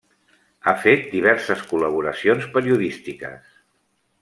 Ha 0.65 0.71
fet 0.85 1.03
diverses 1.11 1.61
col·laboracions 1.73 2.49
periodístiques. 2.57 3.55